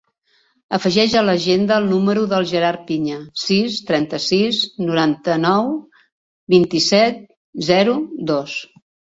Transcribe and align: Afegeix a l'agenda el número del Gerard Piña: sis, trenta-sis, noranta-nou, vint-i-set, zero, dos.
Afegeix 0.77 1.11
a 1.19 1.21
l'agenda 1.25 1.75
el 1.81 1.85
número 1.89 2.23
del 2.31 2.47
Gerard 2.53 2.81
Piña: 2.87 3.19
sis, 3.43 3.77
trenta-sis, 3.91 4.63
noranta-nou, 4.87 5.71
vint-i-set, 6.59 7.25
zero, 7.73 7.97
dos. 8.35 8.61